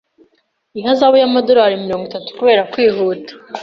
Ihazabu 0.79 1.15
y'amadolari 1.21 1.83
mirongo 1.83 2.03
itatu 2.09 2.29
kubera 2.37 2.61
kwihuta. 2.71 3.31